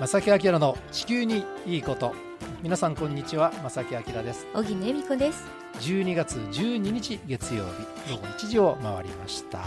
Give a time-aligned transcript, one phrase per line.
[0.00, 2.14] 正木明の地球にいいこと。
[2.62, 4.46] 皆さんこんにちは正木明です。
[4.54, 5.44] 小木恵美子です。
[5.80, 7.64] 12月12日月曜
[8.06, 9.58] 日午後1時を回りました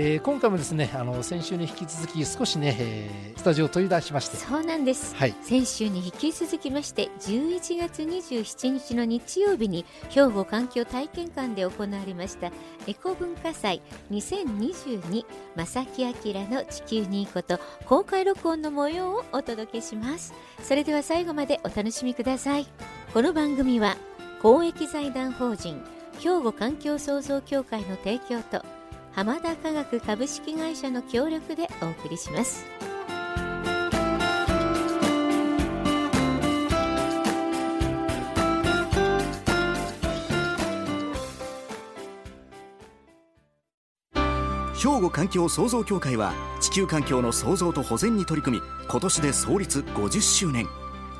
[0.00, 4.36] えー、今回もですねあの先週に引き続き少しね、えー、スタジオを取り出しまして。
[4.36, 12.52] そうなんです、はい、先週に引き続きまして11月27日の日曜日に兵庫環境体験館で行われました
[12.86, 13.82] エコ文化祭
[14.12, 15.24] 2022
[15.56, 16.12] 正木明
[16.48, 20.32] の地球にいいこと公開録音の模様をお届けします。
[20.62, 22.68] それでは最後までお楽しみください。
[23.12, 23.96] この番組は
[24.42, 25.82] 公益財団法人
[26.20, 28.77] 兵庫環境創造協会の提供と
[29.18, 32.64] 浜田科学株式会社の協力でお送りします。
[44.76, 50.68] 兵庫環境創造協会は地球環境の創造と保全に取り組み今年で創立50周年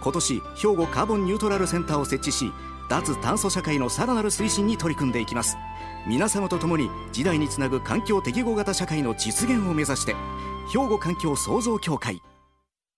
[0.00, 2.52] 今年兵庫カーボンニュートラルセンターを設置し
[2.88, 5.56] 脱炭素社会のさらなる推進に取り組んでいきます
[6.06, 10.14] 皆様と共に時代につなぐ環境適合型社会の実現を目指して
[10.72, 12.20] 兵庫環境創造協会。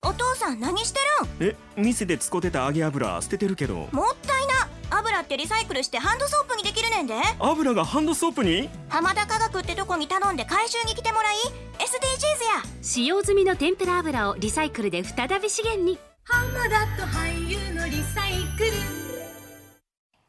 [0.02, 1.00] お父さん何して
[1.40, 1.50] るん？
[1.50, 3.88] え店で使ってた揚げ油捨ててるけど。
[3.92, 4.68] もったいな。
[4.98, 7.14] 油ってリサイクルしてハンドソープにできるねんで。
[7.38, 8.70] 油がハンドソープに？
[8.88, 11.36] 浜田科学ってとこに頼んで回収に来てもらい。
[11.78, 12.62] SDGs や。
[12.82, 15.98] 使用済みの天ぷら油をリサイクルで再び資源に。
[16.24, 19.09] 浜田と俳優のリサイクル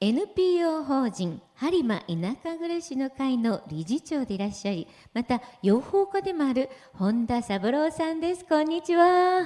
[0.03, 8.43] NPO 法人播磨田舎暮らしの会の理事長でいらっしゃいまた養蜂家でもある本田三郎さんです。
[8.43, 9.41] こんにちは。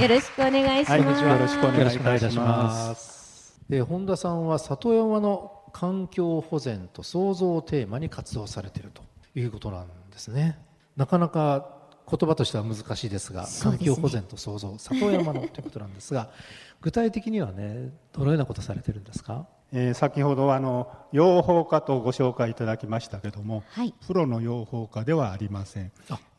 [0.00, 3.60] よろしくお願いします、はい、よろしくお願いいたします。
[3.68, 9.04] で本田さんは里山の環境保全と創造をテーマに活動されていると
[9.36, 10.58] いうことなんですね。
[10.96, 11.79] なかなか
[12.10, 16.30] 言葉としては難しいですが、ね、環境保全と創造里山のということなんですが
[16.80, 19.46] 具体的にはねどのようなことされてるんですか？
[19.72, 25.92] えー、先ほどあの養蜂家とご紹介いただきましたけども、はい、プロの養蜂家ではありません。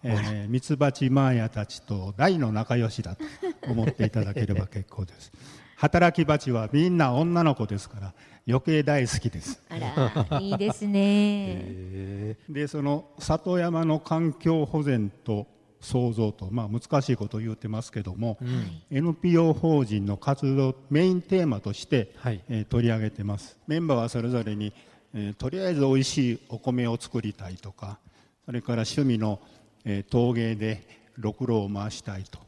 [0.04, 3.24] えミツバチマーヤたちと大の仲良しだと
[3.70, 5.32] 思っていただければ結構です。
[5.78, 8.14] 働き蜂はみんな女の子ですから
[8.48, 9.62] 余計大好きです。
[9.70, 12.36] あらいいですね。
[12.50, 15.48] でその里山の環境保全と
[15.82, 23.58] 創造と、まあ、難しいことを言ってますけども、うん、NPO 法人の活動メインテーマとして、はい、えー、取り上げてます。
[23.68, 24.74] メンバーはそれぞれに、
[25.14, 28.00] えー、とりあえずおいしいお米を作りたいとか
[28.46, 29.40] それから趣味の、
[29.84, 30.88] えー、陶芸で
[31.18, 32.40] ろくろを回したいと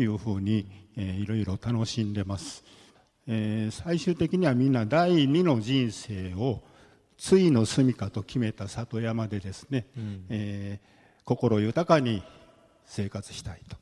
[0.00, 2.64] いうふうに、えー、いろいろ楽しんでます、
[3.26, 6.62] えー、最終的にはみんな第二の人生を
[7.18, 12.22] 対の住みかと決めた里山でですね、うん、えー、心豊かに
[12.86, 13.76] 生活したいと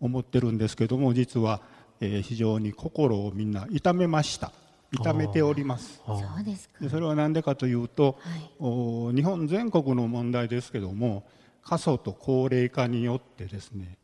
[0.00, 1.60] 思ってるんですけども実は、
[2.00, 4.52] えー、非常に心をみんな痛めました。
[4.92, 6.00] 痛めております。
[6.04, 6.88] そうですか。
[6.88, 8.18] それは何でかというと、
[8.58, 11.24] はい、日本全国の問題ですけども
[11.62, 13.98] 過疎と高齢化によってですね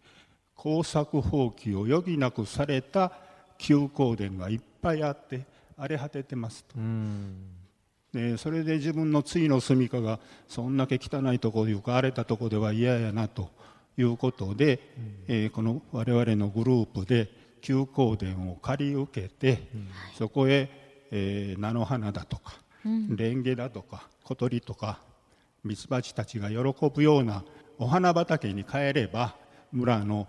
[0.55, 3.13] 耕作放棄を余儀なくされた
[3.59, 5.45] 休耕田がいっぱいあって
[5.77, 6.77] 荒れ果ててますと。
[8.13, 13.51] でそれで自分の次の住みかがそんだけ汚いところいうか荒れたところでは嫌やなと
[13.97, 14.81] いうことで、
[15.29, 17.31] うん、えー、この我々のグループで
[17.61, 20.69] 休耕田を借り受けて、うん、そこへ、
[21.11, 25.01] えー、菜の花だとか、うん、レンゲだとか小鳥とか
[25.65, 26.57] ミツバチたちが喜
[26.95, 27.45] ぶような
[27.79, 29.35] お花畑に変えれば
[29.73, 30.29] 村の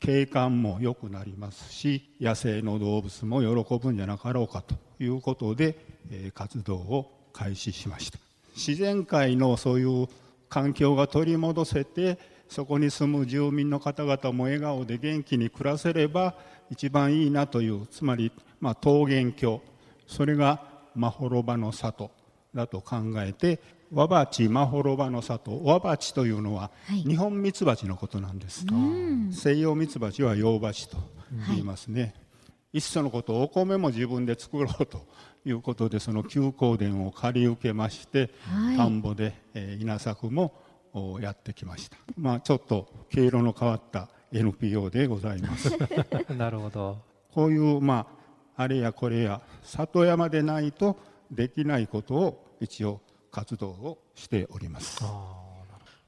[0.00, 5.78] 景観も良くなりますし野生の動物も喜ぶんじゃなかろうかということで、
[6.10, 8.18] えー、活動を開始しました。
[8.54, 10.08] 自然界のそういう
[10.48, 12.18] 環境が取り戻せて
[12.52, 16.34] そこに住む住民の方々も笑顔で元気に暮らせれば
[16.70, 18.30] 一番いいなというつまり、
[18.60, 19.62] まあ、桃源郷。
[20.06, 20.62] それが
[20.94, 22.10] まほろばの里
[22.54, 28.74] だと考えてわばちまほろばの里わばちというのは日本ミツバチのことなんです、は
[29.30, 30.98] い、西洋ミツバチは洋バチと
[31.48, 32.12] 言いますね、はい、
[32.74, 35.06] いっそのことお米も自分で作ろうと
[35.46, 40.52] いうことでその休耕田を借り受けまして、はい、田んぼで、えー、稲作も
[40.94, 45.70] をやってきました、まあ、ちょっと毛色の変わった NPO でございます。
[46.36, 46.98] なるほど。
[47.32, 48.06] こういうま
[48.56, 50.98] ああれやこれや里山でないと
[51.30, 53.00] できないことを一応
[53.30, 55.02] 活動をしております。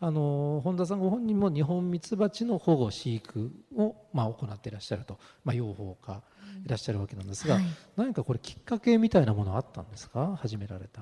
[0.01, 6.23] あの本田さんご本人も日本ミツバチの保護飼育を、まあ、行っていらっしゃると、まあ、養蜂家
[6.67, 7.65] いらっしゃるわけなんですが、はい、
[7.97, 10.37] 何かこれきっかけみたいなものあったんですか？
[10.37, 11.01] 始められた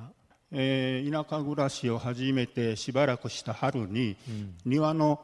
[0.52, 5.20] えー、田舎暮らしを始めてしばらくした春に、うん、庭の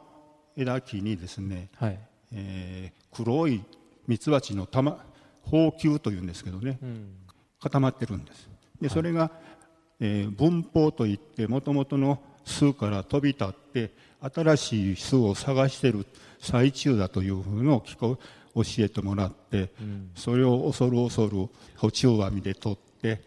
[0.57, 1.99] 枝木にですね、はい。
[2.33, 3.63] えー黒い
[4.07, 5.03] ミツバチの玉
[5.45, 6.79] 宝球というんですけどね、
[7.59, 8.49] 固まってるんです。
[8.81, 9.31] でそれが、
[9.99, 13.91] えー分蜂といってもともとの巣から飛び立って
[14.21, 16.05] 新しい巣を探している
[16.39, 18.17] 最中だというふうのを聞こ
[18.55, 19.71] 教えてもらって、
[20.15, 23.21] それを恐る恐る補充網で取って、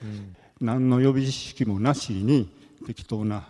[0.63, 2.49] 何の予備知識もなしに
[2.87, 3.49] 適当な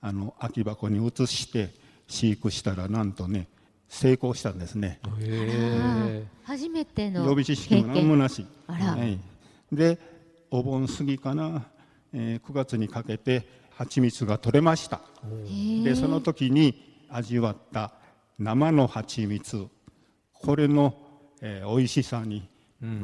[0.00, 1.70] あの空き箱に移して
[2.08, 3.48] 飼育したらなんとね
[3.88, 4.98] 成功したんですね。
[5.20, 8.46] へ初めての予備知識も何もなし。
[8.66, 9.18] あらはい、
[9.70, 9.98] で
[10.50, 11.66] お盆過ぎかな、
[12.12, 15.00] えー9月にかけて蜂蜜が取れました。
[15.84, 17.92] でその時に味わった
[18.38, 19.66] 生の蜂蜜
[20.32, 20.96] これの、
[21.42, 22.48] えー美味しさに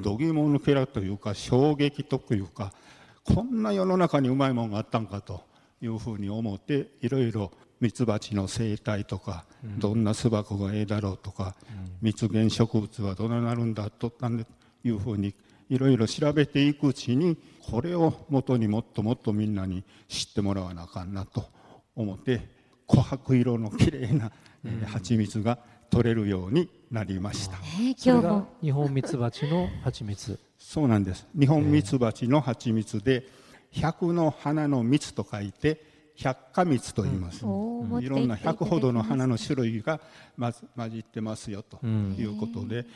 [0.03, 2.73] どぎも抜けらというか衝撃というか
[3.25, 5.43] こんな世の中にうまいもんがあったんかと
[5.81, 9.47] いうふうに思っていろいろミツバチの生態とか、
[9.79, 11.55] どんな巣箱がええだろうとか、
[12.03, 14.13] 蜜源植物はどうなるんだと
[14.85, 15.35] いうふうに
[15.71, 17.39] いろいろ調べていくうちに
[17.71, 21.47] これを元にもっともっとみんなに知ってもらわなあかんなと
[21.95, 22.49] 思って
[22.89, 24.33] 琥珀色のきれいな、
[24.65, 25.59] えー蜂蜜が
[25.89, 27.57] 取れるようになりました。
[27.59, 28.49] ねそれが今日も。
[28.63, 30.39] 日本ミツバチの蜂蜜
[30.71, 31.27] そうなんです。
[31.37, 33.27] 日本ミツバチの蜂蜜で、
[33.73, 35.85] 百の花の蜜と書いて、
[36.15, 37.45] 百花蜜と言います。
[37.45, 40.01] おー持っていろんな百ほどの花の種類が
[40.39, 40.53] 混
[40.93, 42.87] じってますよということで、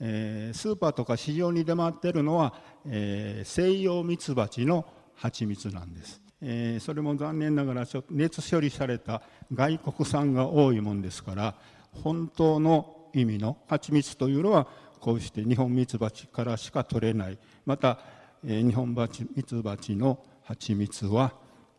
[0.00, 2.54] えースーパーとか市場に出回ってるのは、
[2.86, 6.22] えー西洋ミツバチの蜂蜜なんです。
[6.40, 9.20] えーそれも残念ながらちょ熱処理された
[9.52, 11.56] 外国産が多いもんですから
[11.92, 14.66] 本当の意味の蜂蜜というのは
[14.98, 17.38] こうして日本ミツバチからしか取れない。
[17.66, 17.98] また、
[18.44, 21.32] えー日本バチミツバチの蜂蜜は、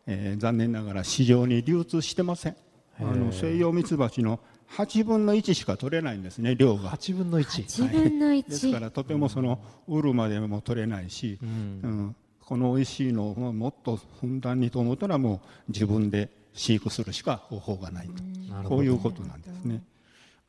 [0.06, 2.56] えー残念ながら市場に流通してません。
[2.98, 4.40] あの西洋ミツバチの
[4.76, 6.90] 8分の1しか取れないんですね量が。
[6.90, 9.58] 8分の1 8分の1、ですからとてもその
[9.88, 12.16] 売るまでも取れないし、うん。
[12.44, 18.68] この美味しいのをもっとふんだんにと思ったらもう自分で飼育するしか方法がないと。
[18.68, 19.82] こういうことなんですね。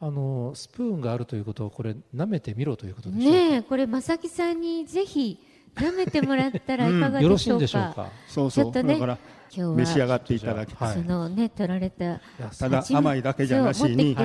[0.03, 5.39] あのスプーンがあるということはこれ舐めてみろということでしょうか、ねえこれ正木さんにぜひ
[5.75, 8.09] 舐めてもらったらいかがでしょうか,、でしょうか？
[8.27, 8.65] そうそう。
[8.65, 9.17] ちょっとねだから
[9.53, 10.93] 今日は召し上がっていただきはい。
[10.95, 12.19] そのね取られたや
[12.57, 14.15] ただ甘いだけじゃなしにい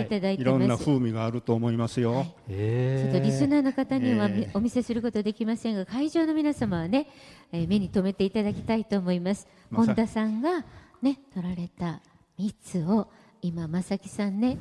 [0.40, 2.12] いろんな風味があると思いますよ。
[2.12, 7.06] ちょっえとリスナーの方にはお見せすることできませんが会場の皆様はね、
[7.52, 9.46] えー目に留めていただきたいと思います。
[9.70, 10.64] まさ本田さんが
[11.02, 12.00] ね取られた
[12.38, 13.08] 蜜を
[13.42, 14.56] 今正木さんね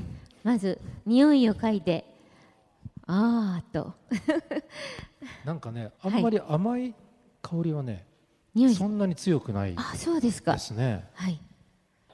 [0.45, 2.05] まず匂いを嗅いで
[3.07, 3.95] あーと。
[5.43, 6.93] なんかねあんまり甘い
[7.41, 8.05] 香りはね、
[8.53, 10.53] 匂いそんなに強くないあそうですか。
[10.53, 11.09] ですね。
[11.15, 11.41] はい。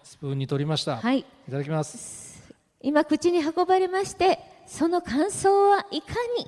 [0.02, 1.20] スプーンに取りました、はい。
[1.20, 2.54] いただきます。
[2.80, 6.48] 今口に運ばれましてその感想はいかに？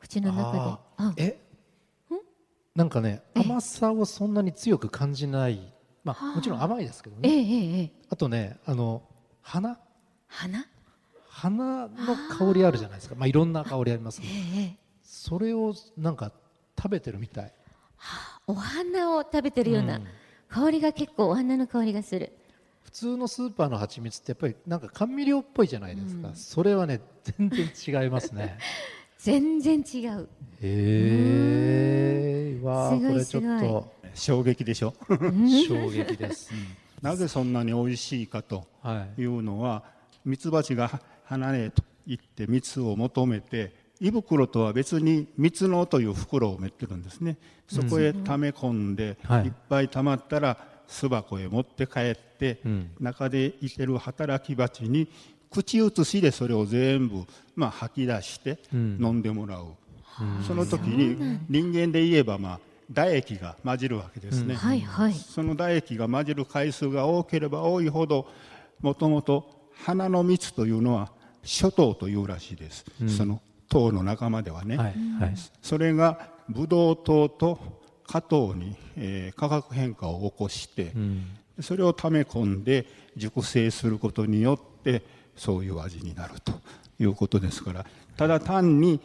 [0.00, 0.58] 口の中で。
[0.58, 1.02] ああ。
[1.16, 1.40] ーえ
[2.74, 5.72] なんかね甘さをそんなに強く感じない。
[6.04, 7.26] まあもちろん甘いですけどね。
[7.26, 7.92] ええええええ。
[8.10, 9.02] あとねあの
[9.40, 9.78] 花
[10.28, 10.66] 花
[11.32, 11.88] 花の
[12.38, 13.14] 香りあるじゃないですか。
[13.14, 16.32] まあいろんな香りありますけどええそれをなんか
[16.76, 17.52] 食べてるみたい。
[18.46, 20.00] お花を食べてるような、
[20.48, 22.32] 香りが結構お花の香りがする。
[22.82, 28.58] 普通のスーパーの蜂蜜ってやっぱりなんか甘味料っぽいじゃないですか、それはね全然違いますね。
[29.18, 30.28] 全然違う。
[30.62, 34.94] へえわあこれちょっすと衝撃でしょ？
[35.68, 36.50] 衝撃です、
[37.02, 39.84] なぜそんなに美味しいかとはいいうのは
[40.24, 47.36] ミツバチが花へと行って蜜を求めて胃袋とは別に蜜のという袋を持ってるんですね。
[47.68, 49.44] そこへ溜め込んで、はい。
[49.44, 50.56] い、っぱい溜まったら
[50.88, 52.90] 巣箱へ持って帰って、ん。
[52.98, 55.06] 中でいてる働き蜂に
[55.50, 59.66] 口移しでそれを全部、まあ、吐き出して飲んでもらう、
[60.46, 65.14] その時に人間で言えば、まあ、唾液が混じるわけですね、はいはい。
[65.14, 68.26] その唾液が混じる回数が多ければ多いほど
[68.80, 74.86] もともと花の蜜というのは諸糖というらしいです、その糖の仲間ではね、はい
[75.20, 75.34] はい。
[75.62, 77.58] それがブドウ糖と
[78.06, 80.92] 果糖に、えー化学変化を起こして、
[81.60, 85.02] それを溜め込んで熟成することによって
[85.36, 86.52] そういう味になると。
[87.00, 89.00] いうことですからただ単に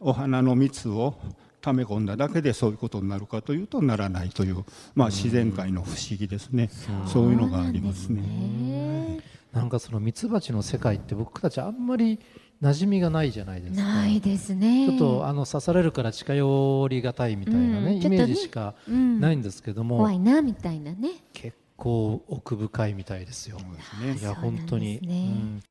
[0.00, 1.14] お花の蜜を
[1.60, 4.64] 溜め込んだだけでそういうことになるかというとならないという、
[4.94, 6.70] まあ、自然界の不思議ですね。
[7.06, 7.30] そう。
[7.30, 9.20] いうのがありますね。
[9.56, 12.20] なんかそのミツバチの世界って僕たちあんまり
[12.62, 13.82] 馴染みがないじゃないですか。
[13.82, 14.86] ないですね。
[14.86, 19.18] ちょっとあの刺されるから近寄りがたいみたいなね、うんイメージしかうん。
[19.18, 21.08] ないんですけども、怖いなみたいなね。
[21.32, 23.58] 結構奥深いみたいですよ。
[23.58, 24.18] すね。
[24.20, 25.62] いや本当に、ねうん。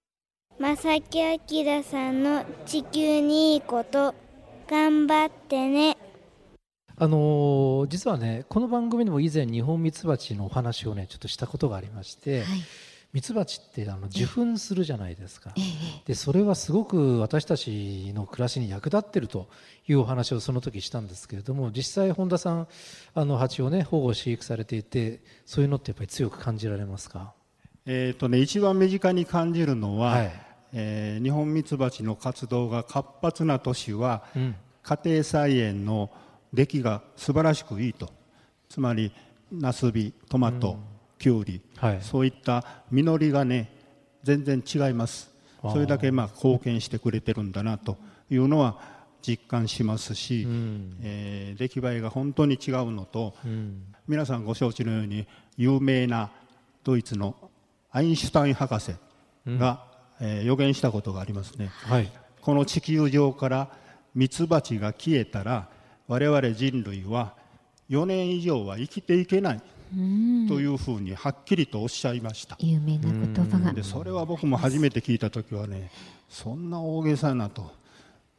[0.60, 1.00] ま佐々
[1.40, 4.16] 木明さんの地球にいいこと
[4.68, 5.98] 頑張ってね。
[6.98, 12.60] あの実はねこの番組でも以前日本ミツバチのお話をねちょっとしたことがありまして、はい、
[13.16, 15.54] ミツバチってあの受粉するじゃないですか、
[16.06, 19.48] でそれはすごく私たちの暮らしに役立ってると
[19.88, 22.68] いうお話をその時したんですけれども実際本田さん
[23.14, 27.34] あの蜂をね保護飼育されていてそういうのってやっぱり強く感じられますか？
[27.86, 30.32] えーとね、一番身近に感じるのは、はい、
[30.74, 36.12] えー、日本ミツバチの活動が活発な年は、うん、家庭菜園の
[36.52, 38.10] 出来が素晴らしくいいと。
[38.68, 39.14] つまり
[39.54, 40.78] ナスビトマト、うん、
[41.20, 43.72] キュウリ、はい、そういった実りがね
[44.24, 45.34] 全然違います。
[45.72, 47.98] それだけまあ貢献してくれてるんだなと
[48.30, 48.80] いうのは
[49.26, 56.30] 実感しますし、うん、えー、出来栄えが本当に違うのと、うん、皆さんご承知のように有名な
[56.84, 57.36] ドイツの
[57.92, 58.92] アインシュタイン博士
[59.48, 59.84] が、
[60.22, 63.70] うん、えー、予言したことがありますね、はい、この地球上から
[64.14, 65.70] ミツバチが消えたら
[66.08, 67.34] 我々人類は
[67.90, 69.62] 4年以上は生きていけない
[70.48, 72.58] というふうにはっきりとおっしゃいました。
[72.60, 73.74] 有名な言葉が。
[73.74, 75.92] でそれは僕も初めて聞いた時はね
[76.30, 77.72] そんな大げさなと。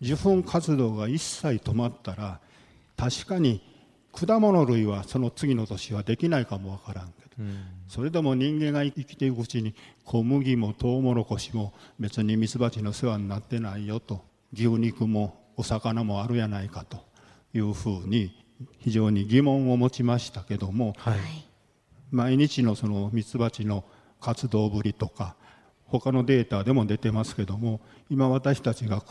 [0.03, 2.39] 受粉活動が一切止まったら
[2.99, 3.63] 確かに
[4.13, 7.43] 果物類はその次の年はできないかもわからんけど、
[7.89, 9.75] それでも人間が生きていくうちに
[10.05, 14.23] 小麦もトウモロコシも別にミツバチの世話になってないよと
[14.53, 16.99] 牛肉もお魚もあるやないかと
[17.55, 18.46] いうふうに
[18.79, 21.17] 非常に疑問を持ちましたけども、はい、
[22.11, 23.85] 毎日のそのミツバチの
[24.21, 25.37] 活動ぶりとか
[25.85, 29.03] 他のデータでも出てますけども今私たちが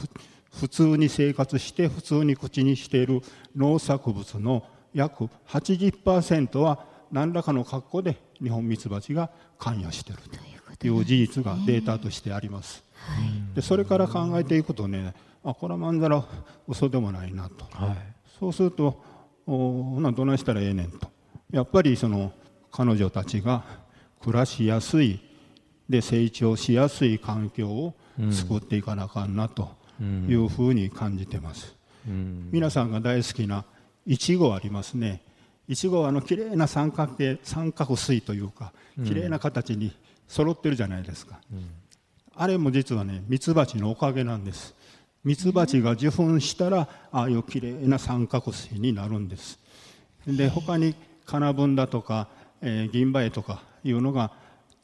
[0.51, 3.21] 普通に生活して普通に口にしている
[3.55, 10.21] 農作物の約80%は何らかの格好でニホンミツバチが関与している
[10.77, 12.83] という事実がデータとしてあります。
[13.53, 16.23] でそれから考えていくとねあこれはまんざら
[16.67, 17.97] 嘘でもないなと、はい、
[18.39, 19.03] そうすると
[19.45, 21.07] ほなどないしたらええねんと。
[21.51, 22.31] やっぱりその
[22.71, 23.63] 彼女たちが
[24.21, 25.19] 暮らしやすい
[25.87, 27.93] で成長しやすい環境を
[28.31, 29.69] 作っていかなあかんなと
[30.27, 31.75] いうふうに感じてます、
[32.07, 33.65] うん、皆さんが大好きな
[34.05, 35.21] いちごありますね。
[35.67, 38.71] いちごはあの綺麗な三角形三角錐というか
[39.03, 39.95] 綺麗な形に
[40.27, 41.69] 揃ってるじゃないですか、うん、
[42.35, 44.75] あれも実はねミツバチのおかげなんです
[45.25, 49.59] ミツバチが受粉したらああいうきれいな三角錐になるんです
[50.27, 52.29] で他にカナブンだとか、
[52.61, 54.31] えー、銀歯エとかいうのが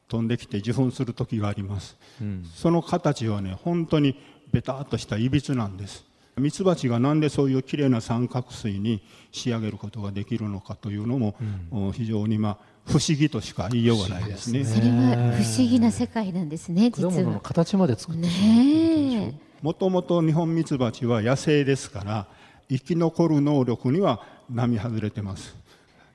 [0.08, 4.20] 飛んできて受粉する時があります、うん、その形はね本当に
[4.52, 6.04] ベタっとしたいびつなんです
[6.38, 11.36] ミツバチがなんでそういうきれいな三角錐に仕上げることができるのかというのも、
[11.72, 14.66] うん、非常にまあ不思議としか言いようがないですね。
[14.66, 16.90] それは不思議な世界なんですね。
[16.90, 17.12] 実は。
[17.12, 22.28] 果物の形まで作ってねもともとニホンミツバチは野生ですから
[22.70, 25.56] 生き残る能力には並外れてます。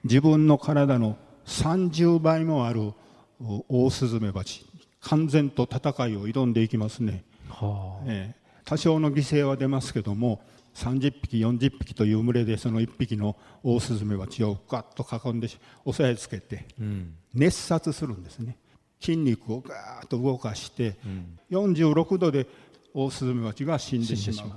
[0.04, 2.92] 自分の体の30倍もある
[3.40, 4.66] オオスズメバチ
[5.00, 8.04] 完全と戦いを挑んでいきますね、はあ。
[8.06, 10.40] えー、多少の犠牲は出ますけども
[10.74, 15.48] 30匹40匹という群れでその1匹のオオスズメバチをガッと囲んで
[15.84, 16.66] 押さえつけて
[17.32, 18.58] 熱殺するんですね。
[19.00, 20.96] 筋肉をガーッと動かして、
[21.50, 22.46] 46度で
[22.96, 24.48] オオスズメバチが死んでしまう。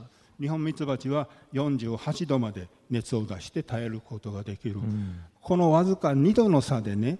[0.42, 7.20] 日本ミツバチは48度まで熱を出して耐えることができる、うん、このわずか2度の差でね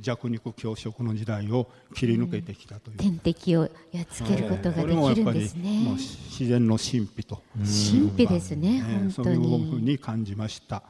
[0.00, 7.42] 弱肉強食の時代を切り抜けてきたという、天敵をやっつけることができるんですね、もう自然の神秘と。
[7.58, 9.12] 神秘ですね、本当に。
[9.12, 10.82] そういうふうに感じました。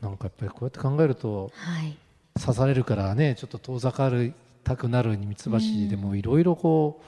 [0.00, 1.96] なんかやっぱりこうやって考えると、はい、
[2.40, 4.32] 刺されるからねちょっと遠ざかり
[4.68, 7.02] たくなるミツバチでもいろいろこ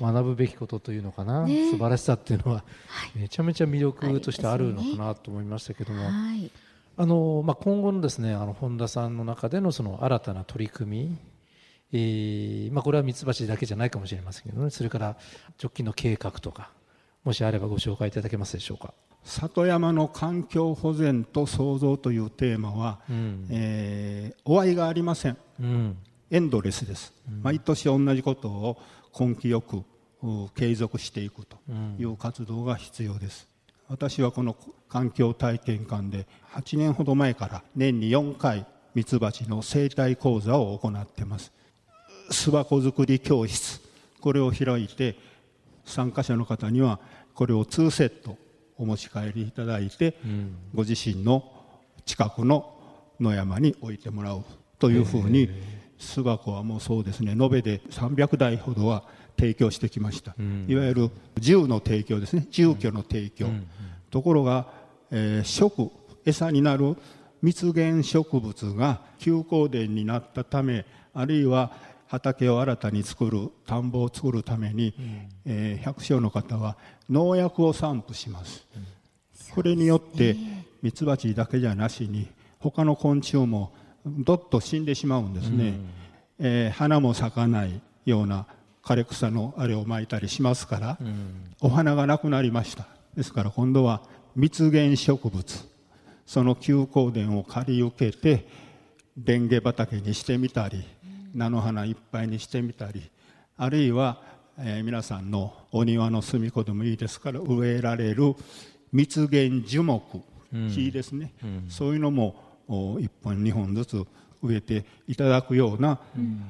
[0.00, 2.64] う、学ぶべきことというのかな、ね、素晴らしさっていうのは、
[3.14, 6.50] めちゃめちゃ魅力としてあるのかなと思いましたけども、はい。
[6.96, 11.18] あのまあ、今後のですねあの本田さんの中でのその新たな取り組み、
[11.92, 14.68] えーまあ、これはミツバチだけじゃないかもしれませんけどね。
[14.68, 15.16] それから
[15.62, 16.70] 直近の計画とか
[17.24, 18.92] もしあればご紹介いただけますでしょうか。
[19.24, 25.96] 里山の環境保全と創造というテーマは、うん、えー、終わりがありません、うん、
[26.30, 28.78] エンドレスです、うん、毎年同じことを
[29.18, 29.82] 根気よく
[30.54, 31.58] 継続していくと
[31.98, 33.48] いう活動が必要です、
[33.88, 34.56] 私はこの
[34.88, 41.52] 環境体験館で8年ほど前から年に4回ミツバチの生態講座を行っています。
[42.30, 43.80] 巣箱作り教室。
[44.20, 45.16] これを開いて
[45.84, 47.00] 参加者の方には
[47.34, 48.36] これを2セット
[48.76, 51.50] お持ち帰りいただいて、うん、ご自身の
[52.04, 52.74] 近くの
[53.18, 54.44] 野山に置いてもらう
[54.78, 55.48] というふうに
[56.00, 57.32] 巣箱はもうそうですね。
[57.32, 59.04] 延べで300台ほどは
[59.38, 60.34] 提供してきました、
[60.66, 62.46] いわゆる住の提供ですね。
[62.50, 63.48] 住居の提供、
[64.10, 64.66] ところが、
[65.10, 65.90] えー、食
[66.24, 66.96] 餌になる
[67.42, 71.72] 蜜源植物が休耕田になったためあるいは
[72.06, 76.76] 畑を新たに作る田んぼを作るために、うん、えー、百姓の方は
[77.08, 78.84] 農薬を散布します、うん、
[79.54, 80.36] これによって
[80.82, 82.28] ミツバチだけじゃなしに
[82.58, 83.72] 他の昆虫も
[84.06, 85.88] どっと死んでしまうんですね、うん、
[86.38, 88.46] えー、花も咲かないような
[88.82, 92.86] 枯れ草のあれをまいたりしますから、うん、お花がなくなりました。
[93.14, 94.02] ですから今度は
[94.34, 95.70] 蜜源植物。
[96.30, 98.46] その休耕田を借り受けて
[99.16, 100.84] レンゲ畑にしてみたり
[101.34, 103.10] 菜の花いっぱいにしてみたり
[103.56, 104.22] あるいは、
[104.56, 108.36] えー、皆さんのお庭の隅っこでもいいですから植えられる
[108.92, 110.22] 蜜源樹木、
[110.72, 112.36] 木ですね、うん、そういうのも
[112.70, 114.04] 1本2本ずつ
[114.42, 116.00] 植えていただくような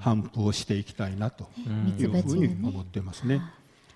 [0.00, 1.48] 頒布をしていきたいなと
[1.98, 3.42] いうふうに思ってますね。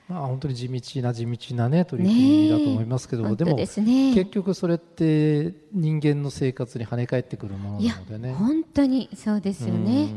[0.08, 8.34] まあ、本当に地道な地道な、ね、取り組みだと思いますけども、ね、でも結局それって人間の生活に跳ね返ってくるものなのでね。
[8.34, 10.08] 本当にそうですよね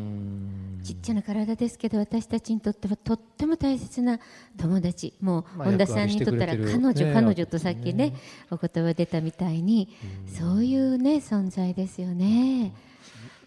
[0.88, 4.20] ちっちゃな体ですけど私たちにとってはとっても大切な
[4.58, 5.14] 友達。
[5.20, 8.14] もう本田さんにとったら彼女、彼女とさっきね
[8.50, 9.90] お言葉出たみたいに
[10.28, 12.72] そういうね存在ですよね。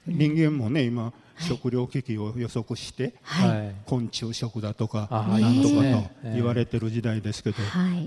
[0.07, 7.57] 人間もね今食糧危機を予測して、はい、昆虫食だとかなんとかと言われてる時代ですけど、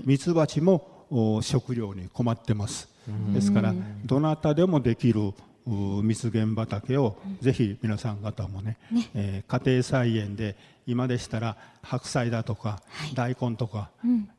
[0.04, 2.88] ミツバチも食料に困ってます。
[3.32, 3.74] ですから
[4.04, 5.32] どなたでもできる
[5.66, 10.56] 蜜源畑をぜひ皆さん方もねね、えー、家庭菜園で
[10.86, 12.82] 今でしたら白菜だとか、
[13.14, 13.90] 大根とか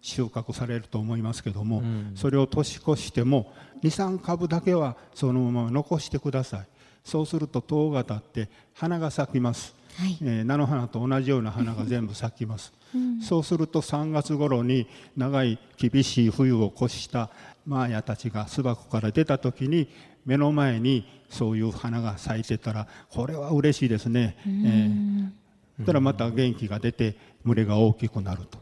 [0.02, 3.52] 収穫されると思いますけども、うん、それを年越しても
[3.84, 6.68] 23株だけはそのまま残してください
[7.04, 17.30] そうすると塔が立って花が咲きます、はい、えー、菜の花と同じような花が全部咲きます、うん、そうすると3月頃に長い厳しい冬を越した
[17.66, 19.88] マーヤたちが巣箱から出た時に
[20.26, 24.38] 目の前にそういう花が咲いてたらこれは嬉しいですね。
[24.46, 28.58] えーそしたらまた元気が出て群れが大きくなると。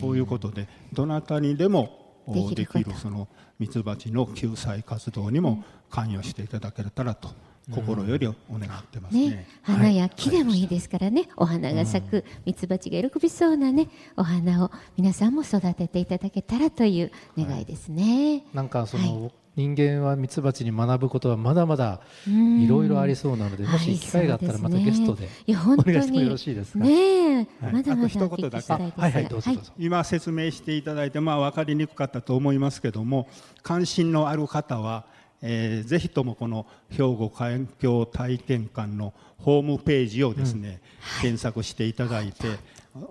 [0.00, 7.28] こういうことでどなたにでもできるそのミツバチの救済活動にも関与していただけたらと
[7.70, 26.84] 心よりお願ってますね、ね、花や木でもいいですからね、お花が咲くミツバチが喜びそうなねお花を皆さんも育てていただけたらという願いですね、はい、なんかその、はい人間はミツバチに学ぶことはまだまだいろいろありそうなので、もし機会があったらまたゲストでお願いしてもよろしいですか？
[26.84, 29.72] ねはい、まだまだ一言だけ、はいはいどうぞどうぞ。
[29.78, 33.28] 今説明していただいてまあ分かりにくかったと思いますけども、
[33.62, 35.04] 関心のある方は
[35.46, 40.80] えー、ぜひともこの兵庫環境体験館のホームページをですね、
[41.16, 42.48] うん、検索していただいて、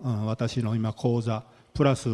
[0.03, 1.43] うん、私の今講座
[1.75, 2.09] プラス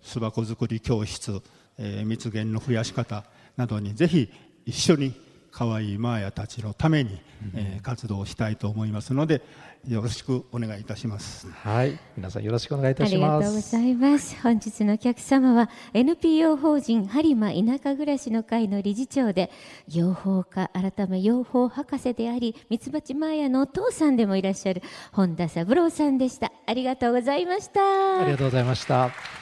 [0.00, 1.42] 巣箱作り教室、
[1.76, 3.24] えー、蜜源の増やし方
[3.58, 4.30] などにぜひ
[4.64, 5.12] 一緒に
[5.50, 7.20] 可愛いマーヤたちのために、
[7.52, 9.42] うん、えー、活動したいと思いますので
[9.86, 11.48] よろしくお願いいたします。
[11.50, 11.98] はい。
[12.16, 13.32] 皆さんよろしくお願いいたします。
[13.32, 14.36] ありがとうございます。
[14.42, 19.50] 本日のお客様は NPO 法人播磨田舎暮らしの会の理事長で
[19.88, 26.52] 養蜂家改め養蜂博士でありミツバチマーヤのお父さんでもいらっしゃる本田三郎さんでした。
[26.66, 28.20] ありがとうございました。
[28.20, 29.37] ありがとうございました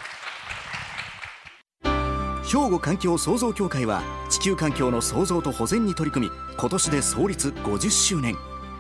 [2.47, 8.37] 兵庫環境創造協会は地球環境の創造と保全に取り組み今年で創立50周年。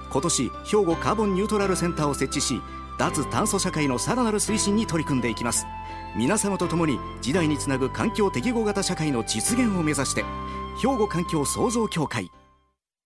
[0.08, 2.62] 今年兵庫カーボンニュートラルセンターを設置し
[2.96, 5.66] 脱炭素社会のさらなる推進に取り組んでいきます。
[6.16, 10.24] 皆様と共に時代につなぐ環境適合型社会の実現を目指して
[10.80, 12.30] 兵庫環境創造協会。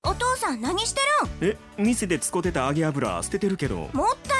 [0.07, 1.01] お父さん何して
[1.41, 1.51] るん？
[1.53, 3.89] え店で使ってた揚げ油捨ててるけど。
[3.93, 4.40] もった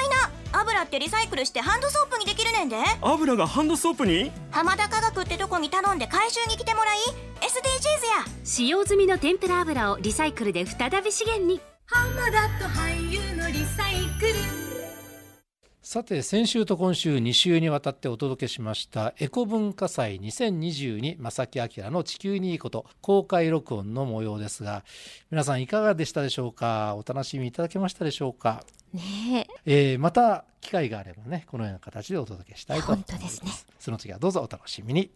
[0.53, 2.77] 油ってリサイクルしてハンドソープにできるねんで。
[3.01, 4.31] 油がハンドソープに？
[4.51, 6.97] 浜田科学ってとこに頼んで回収に来てもらい
[7.39, 8.39] SDGs や。
[8.43, 11.61] 使用済みの天ぷら油をリサイクルで再び資源に。
[11.85, 14.70] 浜田と俳優のリサイクル
[15.83, 24.83] さて先週と今週2週にわたってお届けしましたエコ文化祭2022正木明の地球にいいこと公開録音の模様ですが
[25.31, 26.95] 皆さんいかがでしたでしょうか？
[26.95, 28.63] お楽しみいただけましたでしょうか？
[28.93, 29.95] ねえ。
[29.95, 35.09] ー、また機会があればねこのような形でお届けしたいと思います、ね、その次はどうぞお楽しみに。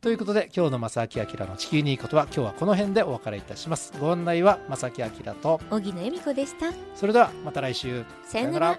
[0.00, 3.92] ということで今日の正木明の地球にいいことは今日はこの辺でお別れいたします。
[3.98, 6.72] ご案内は正木明と荻野恵美子でした。
[6.94, 8.04] それではまた来週。
[8.24, 8.78] さよなら